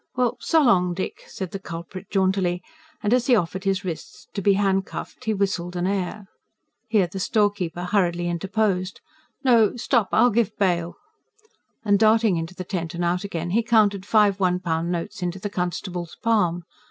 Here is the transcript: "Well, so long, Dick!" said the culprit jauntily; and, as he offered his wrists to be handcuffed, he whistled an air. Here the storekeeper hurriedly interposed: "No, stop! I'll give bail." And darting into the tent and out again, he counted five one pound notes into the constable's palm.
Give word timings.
"Well, 0.15 0.37
so 0.39 0.63
long, 0.63 0.95
Dick!" 0.95 1.25
said 1.27 1.51
the 1.51 1.59
culprit 1.59 2.09
jauntily; 2.09 2.63
and, 3.03 3.13
as 3.13 3.27
he 3.27 3.35
offered 3.35 3.65
his 3.65 3.85
wrists 3.85 4.27
to 4.33 4.41
be 4.41 4.53
handcuffed, 4.53 5.25
he 5.25 5.33
whistled 5.35 5.75
an 5.75 5.85
air. 5.85 6.25
Here 6.87 7.05
the 7.05 7.19
storekeeper 7.19 7.83
hurriedly 7.83 8.27
interposed: 8.27 8.99
"No, 9.43 9.75
stop! 9.75 10.09
I'll 10.11 10.31
give 10.31 10.57
bail." 10.57 10.95
And 11.85 11.99
darting 11.99 12.35
into 12.37 12.55
the 12.55 12.63
tent 12.63 12.95
and 12.95 13.05
out 13.05 13.23
again, 13.23 13.51
he 13.51 13.61
counted 13.61 14.03
five 14.03 14.39
one 14.39 14.59
pound 14.59 14.91
notes 14.91 15.21
into 15.21 15.37
the 15.37 15.51
constable's 15.51 16.17
palm. 16.23 16.63